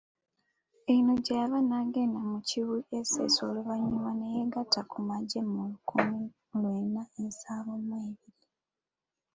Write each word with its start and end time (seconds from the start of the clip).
Eno 0.93 1.13
gyeyava 1.25 1.59
nagenda 1.69 2.19
mu 2.31 2.37
Kibuli 2.47 2.97
SS 3.11 3.35
oluvanyuma 3.47 4.09
neyeegatta 4.19 4.81
ku 4.91 4.97
magye 5.07 5.39
mu 5.51 5.61
lukumi 5.71 6.23
lwenda 6.59 7.01
nsanvu 7.25 7.73
mwe 7.85 7.97
ebiri. 8.07 8.45